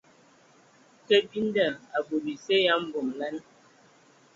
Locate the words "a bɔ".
1.95-2.15